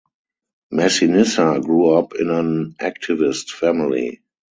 [0.71, 4.23] Massinissa grew up in an activist family.